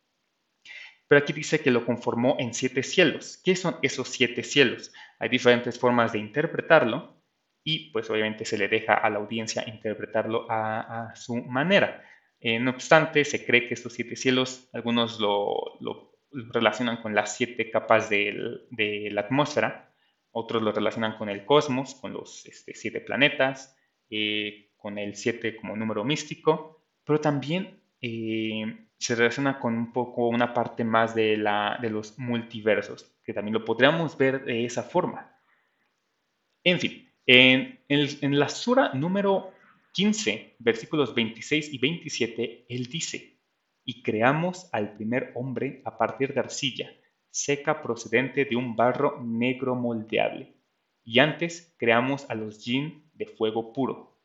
pero 1.07 1.21
aquí 1.21 1.33
dice 1.33 1.59
que 1.59 1.71
lo 1.71 1.85
conformó 1.85 2.35
en 2.39 2.53
siete 2.53 2.81
cielos. 2.81 3.39
¿Qué 3.43 3.55
son 3.55 3.77
esos 3.81 4.09
siete 4.09 4.43
cielos? 4.43 4.91
Hay 5.19 5.29
diferentes 5.29 5.77
formas 5.77 6.13
de 6.13 6.19
interpretarlo, 6.19 7.14
y 7.65 7.89
pues 7.89 8.09
obviamente 8.09 8.45
se 8.45 8.57
le 8.57 8.69
deja 8.69 8.93
a 8.93 9.09
la 9.09 9.17
audiencia 9.17 9.65
interpretarlo 9.67 10.45
a, 10.49 11.11
su 11.15 11.35
manera. 11.35 12.01
Eh, 12.39 12.59
no 12.59 12.71
obstante, 12.71 13.25
se 13.25 13.43
cree 13.43 13.67
que 13.67 13.73
estos 13.73 13.93
siete 13.93 14.15
cielos, 14.15 14.69
algunos 14.71 15.19
lo, 15.19 15.79
relacionan 16.31 17.01
con 17.01 17.15
las 17.15 17.35
siete 17.35 17.71
capas 17.71 18.09
de 18.09 19.09
la 19.11 19.21
atmósfera, 19.21 19.91
otros 20.37 20.61
lo 20.61 20.73
relacionan 20.73 21.17
con 21.17 21.29
el 21.29 21.45
cosmos, 21.45 21.95
con 21.95 22.11
los 22.11 22.45
este, 22.45 22.75
siete 22.75 22.99
planetas, 22.99 23.77
eh, 24.09 24.69
con 24.75 24.97
el 24.97 25.15
siete 25.15 25.55
como 25.55 25.77
número 25.77 26.03
místico, 26.03 26.85
pero 27.03 27.21
también 27.21 27.81
eh, 28.01 28.89
se 28.97 29.15
relaciona 29.15 29.59
con 29.59 29.75
un 29.77 29.93
poco 29.93 30.27
una 30.27 30.53
parte 30.53 30.83
más 30.83 31.15
de, 31.15 31.37
la, 31.37 31.79
de 31.81 31.89
los 31.89 32.19
multiversos, 32.19 33.17
que 33.23 33.33
también 33.33 33.53
lo 33.53 33.63
podríamos 33.65 34.17
ver 34.17 34.43
de 34.43 34.65
esa 34.65 34.83
forma. 34.83 35.35
En 36.65 36.81
fin, 36.81 37.04
en, 37.25 37.79
la 38.37 38.49
sura 38.49 38.93
número 38.93 39.51
15, 39.93 40.55
versículos 40.59 41.15
26 41.15 41.73
y 41.73 41.77
27, 41.77 42.65
él 42.69 42.85
dice, 42.87 43.39
y 43.83 44.01
creamos 44.01 44.69
al 44.71 44.93
primer 44.95 45.31
hombre 45.35 45.81
a 45.85 45.97
partir 45.97 46.33
de 46.33 46.39
arcilla, 46.39 46.89
seca 47.29 47.81
procedente 47.81 48.45
de 48.45 48.55
un 48.55 48.75
barro 48.75 49.21
negro 49.23 49.75
moldeable. 49.75 50.55
Y 51.03 51.19
antes 51.19 51.75
creamos 51.77 52.29
a 52.29 52.35
los 52.35 52.63
jinn 52.63 53.09
de 53.13 53.27
fuego 53.27 53.73
puro. 53.73 54.19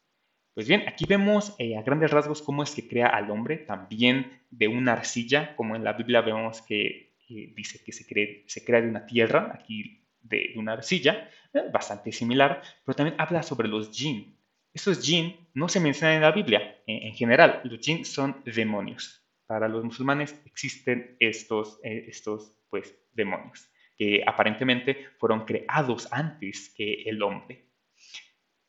Pues 0.54 0.66
bien, 0.66 0.84
aquí 0.88 1.04
vemos 1.06 1.54
eh, 1.58 1.76
a 1.76 1.82
grandes 1.82 2.10
rasgos 2.10 2.42
cómo 2.42 2.62
es 2.62 2.74
que 2.74 2.88
crea 2.88 3.06
al 3.06 3.30
hombre, 3.30 3.58
también 3.58 4.42
de 4.50 4.68
una 4.68 4.92
arcilla, 4.92 5.54
como 5.56 5.76
en 5.76 5.84
la 5.84 5.92
Biblia 5.92 6.22
vemos 6.22 6.62
que 6.62 7.10
dice 7.28 7.82
que 7.84 7.92
se, 7.92 8.04
se, 8.46 8.64
crea 8.64 8.80
de 8.80 8.88
una 8.88 9.06
tierra, 9.06 9.52
aquí 9.54 9.99
de, 10.22 10.52
una 10.56 10.72
arcilla, 10.72 11.30
eh, 11.52 11.62
bastante 11.72 12.12
similar, 12.12 12.62
pero 12.84 12.96
también 12.96 13.16
habla 13.18 13.42
sobre 13.42 13.68
los 13.68 13.90
jinn. 13.90 14.36
Estos 14.72 15.04
jinn 15.04 15.48
no 15.54 15.68
se 15.68 15.80
mencionan 15.80 16.16
en 16.16 16.22
la 16.22 16.32
Biblia 16.32 16.76
en, 16.86 17.14
general, 17.14 17.60
los 17.64 17.80
jinn 17.80 18.04
son 18.04 18.42
demonios. 18.44 19.24
Para 19.46 19.68
los 19.68 19.84
musulmanes 19.84 20.40
existen 20.44 21.16
estos, 21.18 21.80
eh, 21.82 22.06
estos 22.08 22.56
pues, 22.68 22.94
demonios, 23.12 23.68
que 23.96 24.22
aparentemente 24.26 25.08
fueron 25.18 25.44
creados 25.44 26.08
antes 26.12 26.72
que 26.76 27.02
el 27.02 27.22
hombre. 27.22 27.66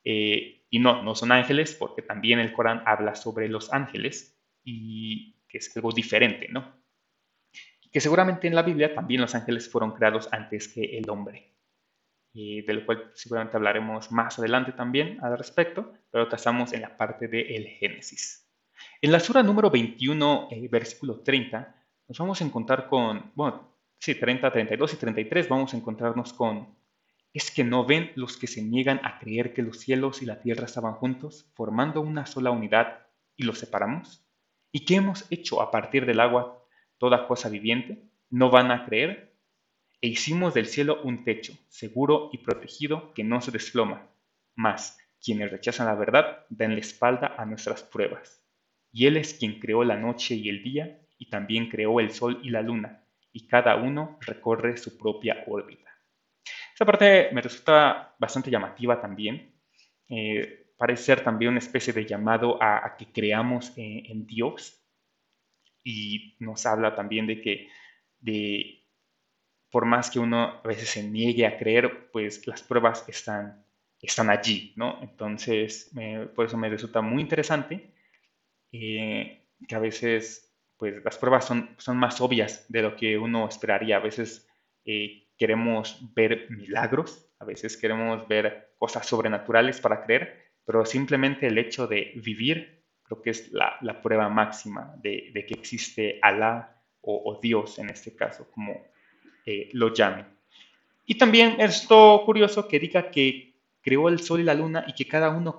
Eh, 0.03 0.65
y 0.69 0.79
no, 0.79 1.03
no 1.03 1.13
son 1.13 1.31
ángeles, 1.31 1.75
porque 1.75 2.01
también 2.01 2.39
el 2.39 2.53
Corán 2.53 2.81
habla 2.85 3.13
sobre 3.13 3.47
los 3.47 3.71
ángeles 3.71 4.41
y 4.63 5.35
que 5.47 5.59
es 5.59 5.75
algo 5.75 5.91
diferente, 5.91 6.47
¿no? 6.49 6.80
Que 7.91 7.99
seguramente 7.99 8.47
en 8.47 8.55
la 8.55 8.63
Biblia 8.63 8.93
también 8.93 9.21
los 9.21 9.35
ángeles 9.35 9.69
fueron 9.69 9.91
creados 9.91 10.29
antes 10.31 10.67
que 10.69 10.97
el 10.97 11.09
hombre, 11.09 11.51
y 12.33 12.61
de 12.61 12.73
lo 12.73 12.85
cual 12.85 13.11
seguramente 13.13 13.57
hablaremos 13.57 14.11
más 14.11 14.39
adelante 14.39 14.71
también 14.71 15.19
al 15.21 15.37
respecto, 15.37 15.93
pero 16.09 16.33
estamos 16.33 16.71
en 16.73 16.81
la 16.81 16.95
parte 16.95 17.27
del 17.27 17.67
Génesis. 17.67 18.47
En 19.01 19.11
la 19.11 19.19
sura 19.19 19.43
número 19.43 19.69
21, 19.69 20.47
eh, 20.51 20.67
versículo 20.69 21.19
30, 21.19 21.75
nos 22.07 22.17
vamos 22.17 22.41
a 22.41 22.45
encontrar 22.45 22.87
con, 22.87 23.31
bueno, 23.35 23.75
sí, 23.99 24.15
30, 24.15 24.51
32 24.51 24.93
y 24.93 24.97
33 24.97 25.49
vamos 25.49 25.73
a 25.73 25.77
encontrarnos 25.77 26.33
con, 26.33 26.75
¿es 27.33 27.51
que 27.51 27.63
no 27.63 27.85
ven 27.85 28.11
los 28.15 28.37
que 28.37 28.47
se 28.47 28.61
niegan 28.61 29.01
a 29.03 29.19
creer 29.19 29.53
que 29.53 29.61
los 29.61 29.79
cielos 29.79 30.21
y 30.21 30.25
la 30.25 30.41
tierra 30.41 30.65
estaban 30.65 30.93
juntos, 30.93 31.51
formando 31.55 32.01
una 32.01 32.25
sola 32.25 32.51
unidad, 32.51 33.07
y 33.35 33.43
los 33.43 33.59
separamos? 33.59 34.25
¿Y 34.71 34.85
qué 34.85 34.95
hemos 34.95 35.25
hecho 35.31 35.61
a 35.61 35.71
partir 35.71 36.05
del 36.05 36.19
agua 36.19 36.60
toda 37.01 37.27
cosa 37.27 37.49
viviente? 37.49 37.97
¿No 38.29 38.49
van 38.49 38.71
a 38.71 38.85
creer? 38.85 39.33
E 39.99 40.07
hicimos 40.07 40.53
del 40.53 40.67
cielo 40.67 41.01
un 41.03 41.25
techo, 41.25 41.53
seguro 41.67 42.29
y 42.31 42.37
protegido, 42.37 43.11
que 43.13 43.23
no 43.23 43.41
se 43.41 43.51
desploma. 43.51 44.07
Mas, 44.55 44.97
quienes 45.21 45.51
rechazan 45.51 45.87
la 45.87 45.95
verdad, 45.95 46.45
dan 46.49 46.75
la 46.75 46.79
espalda 46.79 47.35
a 47.37 47.45
nuestras 47.45 47.83
pruebas. 47.83 48.41
Y 48.93 49.07
Él 49.07 49.17
es 49.17 49.33
quien 49.33 49.59
creó 49.59 49.83
la 49.83 49.97
noche 49.97 50.35
y 50.35 50.47
el 50.47 50.63
día, 50.63 51.01
y 51.17 51.29
también 51.29 51.67
creó 51.67 51.99
el 51.99 52.11
sol 52.11 52.39
y 52.43 52.51
la 52.51 52.61
luna 52.61 53.01
y 53.33 53.47
cada 53.47 53.75
uno 53.75 54.17
recorre 54.21 54.77
su 54.77 54.97
propia 54.97 55.43
órbita. 55.47 55.89
Esa 56.73 56.85
parte 56.85 57.29
me 57.31 57.41
resulta 57.41 58.15
bastante 58.19 58.51
llamativa 58.51 58.99
también. 58.99 59.53
Eh, 60.09 60.73
parece 60.77 61.03
ser 61.03 61.23
también 61.23 61.51
una 61.51 61.59
especie 61.59 61.93
de 61.93 62.05
llamado 62.05 62.61
a, 62.61 62.95
que 62.97 63.11
creamos 63.11 63.71
en, 63.77 64.25
Dios 64.25 64.80
y 65.83 66.35
nos 66.39 66.65
habla 66.65 66.95
también 66.95 67.27
de 67.27 67.41
que 67.41 67.67
de, 68.19 68.85
por 69.69 69.85
más 69.85 70.09
que 70.09 70.19
uno 70.19 70.61
a 70.63 70.67
veces 70.67 70.89
se 70.89 71.03
niegue 71.03 71.45
a 71.45 71.57
creer, 71.57 72.11
pues 72.11 72.45
las 72.47 72.61
pruebas 72.61 73.07
están, 73.07 73.65
están 74.01 74.29
allí, 74.29 74.73
¿no? 74.75 74.99
Entonces, 75.01 75.91
por 76.35 76.45
eso 76.45 76.57
me 76.57 76.69
resulta 76.69 77.01
muy 77.01 77.21
interesante 77.21 77.93
eh, 78.71 79.47
que 79.67 79.75
a 79.75 79.79
veces 79.79 80.47
pues 80.77 81.03
las 81.03 81.17
pruebas 81.17 81.45
son, 81.45 81.75
son 81.77 81.97
más 81.97 82.21
obvias 82.21 82.65
de 82.67 82.81
lo 82.81 82.95
que 82.95 83.15
uno 83.15 83.47
esperaría. 83.47 83.97
A 83.97 83.99
veces 83.99 84.47
eh, 84.83 85.27
queremos 85.37 85.99
ver 86.15 86.49
milagros, 86.49 87.31
a 87.37 87.45
veces 87.45 87.77
queremos 87.77 88.27
ver 88.27 88.73
cosas 88.79 89.05
sobrenaturales 89.05 89.79
para 89.79 90.03
creer, 90.03 90.53
pero 90.65 90.83
simplemente 90.85 91.45
el 91.45 91.59
hecho 91.59 91.85
de 91.85 92.13
vivir 92.15 92.80
creo 93.11 93.21
que 93.21 93.29
es 93.31 93.51
la, 93.51 94.01
prueba 94.01 94.29
máxima 94.29 94.95
de, 95.01 95.33
que 95.33 95.53
existe 95.53 96.19
Alá 96.21 96.81
o, 97.01 97.39
Dios 97.41 97.79
en 97.79 97.89
este 97.89 98.15
caso, 98.15 98.49
como 98.51 98.85
eh, 99.45 99.69
lo 99.73 99.93
llamen. 99.93 100.25
Y 101.05 101.15
también 101.15 101.59
esto 101.59 102.21
curioso 102.25 102.67
que 102.67 102.79
diga 102.79 103.11
que 103.11 103.55
creó 103.81 104.07
el 104.07 104.19
Sol 104.19 104.39
y 104.39 104.43
la 104.43 104.53
Luna 104.53 104.85
y 104.87 104.93
que 104.93 105.07
cada 105.07 105.29
uno 105.29 105.57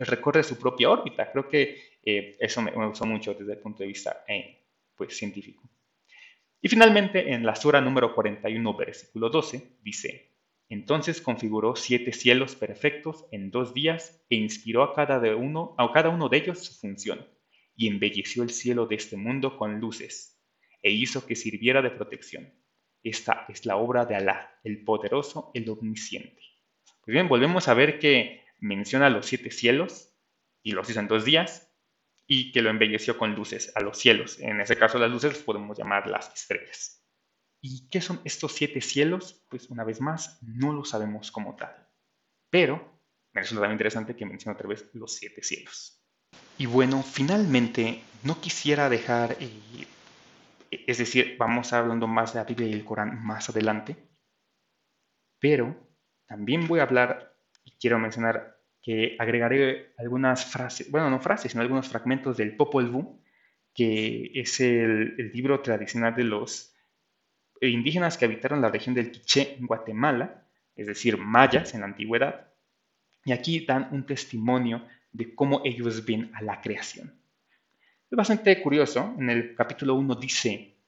recorre 0.00 0.42
su 0.42 0.58
propia 0.58 0.90
órbita. 0.90 1.30
Creo 1.30 1.48
que 1.48 1.78
eh, 2.04 2.36
eso 2.38 2.60
me, 2.60 2.72
me, 2.72 2.86
gustó 2.88 3.06
mucho 3.06 3.32
desde 3.32 3.52
el 3.52 3.58
punto 3.60 3.82
de 3.82 3.86
vista 3.86 4.24
pues, 4.96 5.16
científico. 5.16 5.62
Y 6.60 6.68
finalmente, 6.68 7.32
en 7.32 7.46
la 7.46 7.54
sura 7.54 7.80
número 7.80 8.14
41, 8.14 8.76
versículo 8.76 9.30
12, 9.30 9.78
dice, 9.82 10.29
entonces 10.70 11.20
configuró 11.20 11.74
siete 11.74 12.12
cielos 12.12 12.54
perfectos 12.54 13.26
en 13.32 13.50
dos 13.50 13.74
días 13.74 14.24
e 14.30 14.36
inspiró 14.36 14.84
a 14.84 14.94
cada, 14.94 15.18
uno, 15.36 15.74
a 15.76 15.92
cada 15.92 16.08
uno 16.10 16.28
de 16.28 16.38
ellos 16.38 16.64
su 16.64 16.74
función, 16.74 17.26
y 17.74 17.88
embelleció 17.88 18.44
el 18.44 18.50
cielo 18.50 18.86
de 18.86 18.94
este 18.94 19.16
mundo 19.16 19.58
con 19.58 19.80
luces, 19.80 20.40
e 20.82 20.92
hizo 20.92 21.26
que 21.26 21.34
sirviera 21.34 21.82
de 21.82 21.90
protección. 21.90 22.54
Esta 23.02 23.46
es 23.48 23.66
la 23.66 23.76
obra 23.76 24.06
de 24.06 24.14
Alá, 24.14 24.60
el 24.62 24.84
poderoso, 24.84 25.50
el 25.54 25.68
omnisciente. 25.68 26.40
Pues 27.04 27.14
bien, 27.14 27.28
volvemos 27.28 27.66
a 27.66 27.74
ver 27.74 27.98
que 27.98 28.44
menciona 28.60 29.10
los 29.10 29.26
siete 29.26 29.50
cielos, 29.50 30.14
y 30.62 30.72
los 30.72 30.88
hizo 30.88 31.00
en 31.00 31.08
dos 31.08 31.24
días, 31.24 31.74
y 32.28 32.52
que 32.52 32.62
lo 32.62 32.70
embelleció 32.70 33.18
con 33.18 33.34
luces 33.34 33.72
a 33.74 33.80
los 33.80 33.98
cielos. 33.98 34.38
En 34.38 34.60
ese 34.60 34.76
caso 34.76 35.00
las 35.00 35.10
luces 35.10 35.38
podemos 35.38 35.76
llamar 35.76 36.08
las 36.08 36.32
estrellas. 36.32 36.99
¿Y 37.60 37.88
qué 37.88 38.00
son 38.00 38.20
estos 38.24 38.52
siete 38.52 38.80
cielos? 38.80 39.44
Pues 39.48 39.68
una 39.68 39.84
vez 39.84 40.00
más, 40.00 40.38
no 40.42 40.72
lo 40.72 40.84
sabemos 40.84 41.30
como 41.30 41.56
tal. 41.56 41.88
Pero 42.48 43.00
me 43.32 43.42
resulta 43.42 43.62
también 43.62 43.74
interesante 43.74 44.16
que 44.16 44.26
mencione 44.26 44.54
otra 44.54 44.68
vez 44.68 44.88
los 44.94 45.14
siete 45.14 45.42
cielos. 45.42 46.02
Y 46.58 46.66
bueno, 46.66 47.02
finalmente, 47.02 48.02
no 48.22 48.40
quisiera 48.40 48.88
dejar, 48.88 49.36
eh, 49.40 49.86
es 50.70 50.98
decir, 50.98 51.36
vamos 51.38 51.72
hablando 51.72 52.06
más 52.06 52.32
de 52.32 52.40
la 52.40 52.44
Biblia 52.44 52.68
y 52.68 52.72
el 52.72 52.84
Corán 52.84 53.22
más 53.24 53.48
adelante, 53.48 53.96
pero 55.38 55.76
también 56.26 56.68
voy 56.68 56.80
a 56.80 56.84
hablar 56.84 57.34
y 57.64 57.72
quiero 57.72 57.98
mencionar 57.98 58.60
que 58.82 59.16
agregaré 59.18 59.92
algunas 59.98 60.44
frases, 60.44 60.90
bueno, 60.90 61.10
no 61.10 61.20
frases, 61.20 61.52
sino 61.52 61.62
algunos 61.62 61.88
fragmentos 61.88 62.36
del 62.36 62.56
Popol 62.56 62.90
Vuh, 62.90 63.22
que 63.74 64.30
es 64.34 64.60
el, 64.60 65.30
libro 65.32 65.60
tradicional 65.60 66.14
de 66.14 66.24
los 66.24 66.74
indígenas 67.68 68.16
que 68.16 68.24
habitaron 68.24 68.60
la 68.60 68.70
región 68.70 68.94
del 68.94 69.10
Quiché 69.10 69.56
en 69.58 69.66
Guatemala, 69.66 70.46
es 70.74 70.86
decir, 70.86 71.18
mayas 71.18 71.74
en 71.74 71.80
la 71.80 71.86
antigüedad, 71.86 72.48
y 73.24 73.32
aquí 73.32 73.66
dan 73.66 73.88
un 73.92 74.06
testimonio 74.06 74.86
de 75.12 75.34
cómo 75.34 75.60
ellos 75.64 76.04
ven 76.04 76.30
a 76.34 76.42
la 76.42 76.60
creación. 76.60 77.20
Es 78.10 78.16
bastante 78.16 78.60
curioso, 78.62 79.14
en 79.18 79.30
el 79.30 79.54
capítulo 79.54 79.94
1 79.94 80.14
dice, 80.14 80.78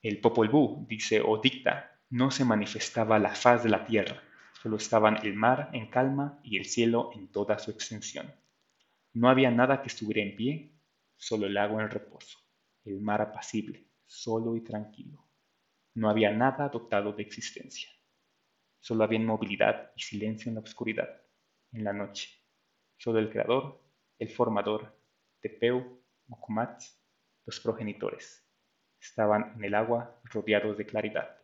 el 0.00 0.18
Popol 0.18 0.48
Vuh 0.48 0.86
dice 0.88 1.20
o 1.20 1.38
dicta, 1.38 2.00
no 2.10 2.30
se 2.30 2.44
manifestaba 2.44 3.18
la 3.18 3.34
faz 3.34 3.62
de 3.62 3.68
la 3.68 3.84
tierra, 3.84 4.22
Solo 4.62 4.76
estaban 4.76 5.26
el 5.26 5.34
mar 5.34 5.70
en 5.72 5.88
calma 5.88 6.38
y 6.44 6.56
el 6.56 6.66
cielo 6.66 7.10
en 7.14 7.26
toda 7.32 7.58
su 7.58 7.72
extensión. 7.72 8.32
No 9.12 9.28
había 9.28 9.50
nada 9.50 9.82
que 9.82 9.88
estuviera 9.88 10.22
en 10.22 10.36
pie, 10.36 10.78
solo 11.16 11.48
el 11.48 11.56
agua 11.56 11.82
en 11.82 11.90
reposo, 11.90 12.38
el 12.84 13.00
mar 13.00 13.20
apacible, 13.20 13.88
solo 14.06 14.54
y 14.54 14.60
tranquilo. 14.60 15.26
No 15.94 16.08
había 16.08 16.32
nada 16.32 16.68
dotado 16.70 17.12
de 17.12 17.22
existencia. 17.22 17.90
Solo 18.80 19.04
había 19.04 19.18
inmovilidad 19.18 19.92
y 19.94 20.02
silencio 20.02 20.48
en 20.48 20.54
la 20.54 20.62
oscuridad, 20.62 21.22
en 21.72 21.84
la 21.84 21.92
noche. 21.92 22.30
Solo 22.96 23.18
el 23.18 23.30
creador, 23.30 23.84
el 24.18 24.30
formador, 24.30 24.98
Tepeu, 25.40 26.02
Mukumat, 26.28 26.82
los 27.44 27.60
progenitores. 27.60 28.48
Estaban 28.98 29.52
en 29.56 29.64
el 29.64 29.74
agua 29.74 30.18
rodeados 30.24 30.78
de 30.78 30.86
claridad. 30.86 31.36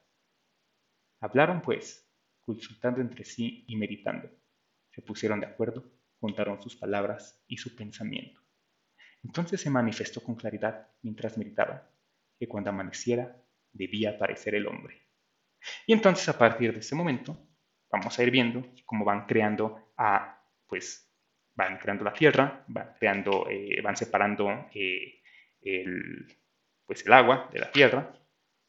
Hablaron, 1.21 1.61
pues, 1.61 2.11
consultando 2.41 3.03
entre 3.03 3.25
sí 3.25 3.65
y 3.69 3.77
meditando. 3.77 4.31
Se 4.91 5.03
pusieron 5.03 5.41
de 5.41 5.47
acuerdo, 5.47 5.85
juntaron 6.21 6.63
sus 6.63 6.75
palabras 6.75 7.45
y 7.49 7.59
su 7.59 7.77
pensamiento. 7.77 8.41
Entonces 9.23 9.61
se 9.61 9.69
manifestó 9.69 10.23
con 10.23 10.37
claridad 10.37 10.89
mientras 11.03 11.37
meditaban 11.37 11.83
que 12.39 12.49
cuando 12.49 12.71
amaneciera 12.71 13.45
debía 13.79 14.11
aparecer 14.11 14.55
el 14.55 14.67
hombre. 14.67 15.03
Y 15.87 15.93
entonces 15.93 16.29
a 16.29 16.39
partir 16.39 16.73
de 16.73 16.81
ese 16.81 16.95
momento 16.95 17.39
vamos 17.91 18.19
a 18.19 18.23
ir 18.23 18.31
viendo 18.31 18.67
cómo 18.85 19.05
van 19.05 19.27
creando 19.27 19.93
a, 19.97 20.43
pues, 20.67 21.11
van 21.55 21.79
creando 21.79 22.05
la 22.05 22.13
tierra, 22.13 22.65
van 22.69 22.95
creando, 22.99 23.49
eh, 23.49 23.81
van 23.83 23.97
separando 23.97 24.51
eh, 24.75 25.21
el, 25.63 26.27
pues 26.87 27.05
el 27.05 27.13
agua 27.13 27.49
de 27.53 27.61
la 27.61 27.71
tierra, 27.73 28.15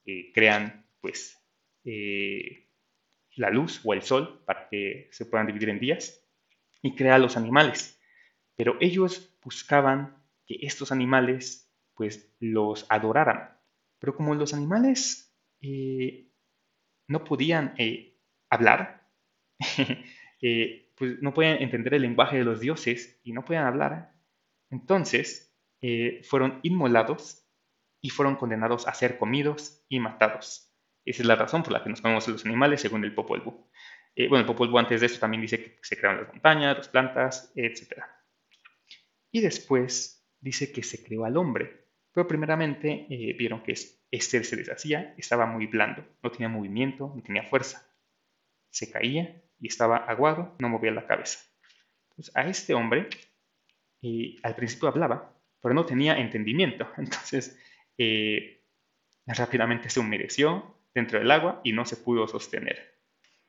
eh, 0.06 0.32
crean 0.34 0.86
pues 1.02 1.38
eh, 1.84 2.68
la 3.36 3.50
luz 3.50 3.82
o 3.84 3.94
el 3.94 4.02
sol 4.02 4.44
para 4.46 4.68
que 4.70 5.10
se 5.12 5.26
puedan 5.26 5.48
dividir 5.48 5.70
en 5.70 5.80
días 5.80 6.26
y 6.82 6.96
crea 6.96 7.18
los 7.20 7.38
animales. 7.38 8.02
Pero 8.56 8.78
ellos 8.82 9.38
buscaban 9.44 10.24
que 10.46 10.58
estos 10.62 10.92
animales 10.92 11.72
pues 11.94 12.34
los 12.40 12.86
adoraran. 12.90 13.59
Pero 14.00 14.16
como 14.16 14.34
los 14.36 14.54
animales 14.54 15.36
eh, 15.62 16.32
no 17.08 17.24
podían 17.24 17.76
hablar, 18.50 19.08
pues 20.96 21.22
no 21.22 21.34
podían 21.34 21.62
entender 21.62 21.94
el 21.94 22.02
lenguaje 22.04 22.38
de 22.38 22.46
los 22.46 22.60
dioses 22.60 23.20
y 23.24 23.34
no 23.34 23.46
podían 23.46 23.66
hablar, 23.66 24.14
entonces 24.70 25.54
fueron 26.24 26.60
inmolados 26.64 27.46
y 28.02 28.10
fueron 28.10 28.36
condenados 28.36 28.88
a 28.88 28.94
ser 28.94 29.18
comidos 29.18 29.84
y 29.90 30.00
matados. 30.00 30.70
Esa 31.06 31.24
es 31.24 31.28
la 31.28 31.36
razón 31.36 31.64
por 31.64 31.74
la 31.74 31.84
que 31.84 31.90
nos 31.90 32.02
comemos 32.02 32.28
los 32.28 32.46
animales, 32.46 32.82
según 32.82 33.04
el 33.04 33.14
Popol 33.14 33.42
Vuh. 33.42 33.68
Eh, 34.16 34.28
bueno, 34.28 34.42
el 34.42 34.46
Popol 34.46 34.70
Vuh 34.70 34.80
antes 34.80 35.02
de 35.02 35.08
eso 35.08 35.20
también 35.20 35.42
dice 35.42 35.64
que 35.64 35.80
se 35.82 35.98
crearon 35.98 36.22
las 36.22 36.34
montañas, 36.34 36.78
las 36.78 36.90
plantas, 36.90 37.52
etc. 37.56 38.04
Y 39.32 39.42
después 39.42 40.30
dice 40.40 40.72
que 40.72 40.84
se 40.84 41.04
creó 41.04 41.26
al 41.26 41.38
hombre. 41.38 41.89
Pero 42.14 42.28
primeramente 42.28 43.08
eh, 43.10 43.36
vieron 43.38 43.62
que 43.62 43.74
este 44.12 44.44
se 44.44 44.56
deshacía, 44.56 45.14
estaba 45.18 45.46
muy 45.46 45.68
blando, 45.68 46.06
no 46.24 46.32
tenía 46.32 46.50
movimiento, 46.50 47.14
no 47.16 47.22
tenía 47.22 47.44
fuerza. 47.44 47.88
Se 48.70 48.92
caía 48.92 49.42
y 49.60 49.68
estaba 49.68 49.98
aguado, 49.98 50.56
no 50.60 50.70
movía 50.70 50.92
la 50.92 51.06
cabeza. 51.06 51.40
Entonces, 52.12 52.36
a 52.36 52.48
este 52.48 52.74
hombre 52.74 53.10
eh, 54.02 54.38
al 54.44 54.56
principio 54.56 54.88
hablaba, 54.88 55.36
pero 55.62 55.74
no 55.74 55.86
tenía 55.86 56.18
entendimiento. 56.18 56.88
Entonces 56.98 57.58
eh, 57.98 58.64
rápidamente 59.26 59.90
se 59.90 60.00
humedeció 60.00 60.76
dentro 60.94 61.20
del 61.20 61.32
agua 61.32 61.62
y 61.64 61.74
no 61.74 61.86
se 61.86 61.98
pudo 61.98 62.28
sostener. 62.28 62.98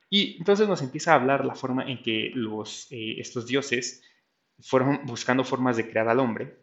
Y 0.09 0.37
entonces 0.37 0.67
nos 0.67 0.81
empieza 0.81 1.13
a 1.13 1.15
hablar 1.15 1.45
la 1.45 1.55
forma 1.55 1.89
en 1.89 2.03
que 2.03 2.31
los, 2.33 2.91
eh, 2.91 3.15
estos 3.19 3.47
dioses 3.47 4.03
fueron 4.59 5.05
buscando 5.05 5.45
formas 5.45 5.77
de 5.77 5.89
crear 5.89 6.09
al 6.09 6.19
hombre 6.19 6.60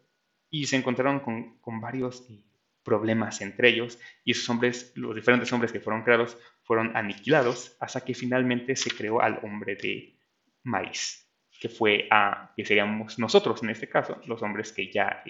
y 0.50 0.66
se 0.66 0.76
encontraron 0.76 1.20
con, 1.20 1.80
varios 1.80 2.28
eh, 2.30 2.42
problemas 2.82 3.40
entre 3.40 3.68
ellos 3.68 3.98
y 4.24 4.32
esos 4.32 4.48
hombres, 4.48 4.92
los 4.94 5.14
diferentes 5.14 5.52
hombres 5.52 5.72
que 5.72 5.80
fueron 5.80 6.02
creados, 6.02 6.38
fueron 6.62 6.96
aniquilados 6.96 7.76
hasta 7.80 8.00
que 8.00 8.14
finalmente 8.14 8.76
se 8.76 8.90
creó 8.90 9.20
al 9.20 9.40
hombre 9.42 9.76
de 9.76 10.18
maíz, 10.62 11.28
que 11.60 11.68
fue 11.68 12.08
a, 12.10 12.52
que 12.56 12.64
seríamos 12.64 13.18
nosotros 13.18 13.62
en 13.62 13.70
este 13.70 13.88
caso, 13.88 14.20
los 14.26 14.42
hombres 14.42 14.72
que 14.72 14.90
ya 14.90 15.22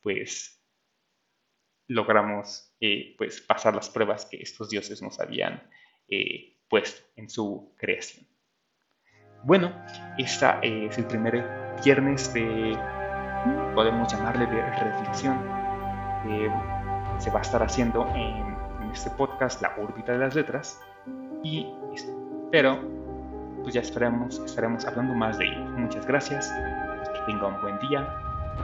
pues 0.00 0.62
logramos 1.88 2.74
eh, 2.80 3.14
pues, 3.18 3.40
pasar 3.40 3.74
las 3.74 3.90
pruebas 3.90 4.26
que 4.26 4.38
estos 4.38 4.70
dioses 4.70 5.02
nos 5.02 5.20
habían 5.20 5.62
eh, 6.08 6.58
puesto 6.68 7.02
en 7.16 7.28
su 7.28 7.74
creación. 7.76 8.26
Bueno, 9.44 9.74
este 10.18 10.46
es 10.62 10.98
el 10.98 11.06
primer 11.06 11.44
viernes 11.84 12.32
de, 12.32 12.78
podemos 13.74 14.12
llamarle 14.12 14.46
de 14.46 14.62
reflexión. 14.62 15.38
se 17.18 17.30
va 17.30 17.38
a 17.38 17.42
estar 17.42 17.62
haciendo 17.62 18.06
en, 18.14 18.52
este 18.92 19.10
podcast 19.10 19.62
la 19.62 19.74
órbita 19.78 20.12
de 20.12 20.18
las 20.18 20.34
letras 20.34 20.78
y 21.42 21.66
espero, 21.94 22.78
pues 23.62 23.72
ya 23.72 23.80
esperemos, 23.80 24.38
estaremos 24.40 24.84
hablando 24.84 25.14
más 25.14 25.38
de 25.38 25.46
ello. 25.46 25.64
Muchas 25.78 26.06
gracias, 26.06 26.52
que 27.14 27.32
tenga 27.32 27.46
un 27.46 27.60
buen 27.62 27.78
día, 27.88 28.06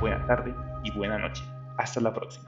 buena 0.00 0.22
tarde 0.26 0.54
y 0.84 0.90
buena 0.90 1.18
noche. 1.18 1.42
Hasta 1.78 2.00
la 2.00 2.12
próxima. 2.12 2.47